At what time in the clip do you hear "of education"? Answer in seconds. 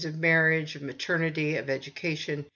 1.57-2.45